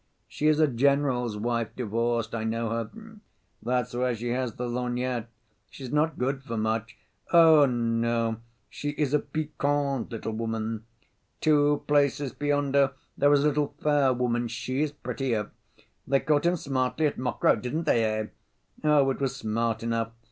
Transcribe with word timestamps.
"She 0.27 0.47
is 0.47 0.59
a 0.59 0.67
general's 0.67 1.37
wife, 1.37 1.75
divorced, 1.75 2.33
I 2.33 2.43
know 2.43 2.69
her." 2.71 2.89
"That's 3.61 3.93
why 3.93 4.15
she 4.15 4.29
has 4.29 4.53
the 4.55 4.67
lorgnette." 4.67 5.27
"She 5.69 5.83
is 5.83 5.91
not 5.93 6.17
good 6.17 6.41
for 6.41 6.57
much." 6.57 6.97
"Oh, 7.31 7.67
no, 7.67 8.37
she 8.67 8.89
is 8.97 9.13
a 9.13 9.19
piquante 9.19 10.09
little 10.15 10.31
woman." 10.31 10.85
"Two 11.39 11.83
places 11.85 12.31
beyond 12.33 12.73
her 12.73 12.93
there 13.15 13.31
is 13.31 13.43
a 13.45 13.49
little 13.49 13.75
fair 13.79 14.11
woman, 14.11 14.47
she 14.47 14.81
is 14.81 14.91
prettier." 14.91 15.51
"They 16.07 16.19
caught 16.21 16.47
him 16.47 16.55
smartly 16.55 17.05
at 17.05 17.19
Mokroe, 17.19 17.57
didn't 17.61 17.83
they, 17.83 18.03
eh?" 18.03 18.27
"Oh, 18.83 19.07
it 19.11 19.21
was 19.21 19.35
smart 19.35 19.83
enough. 19.83 20.13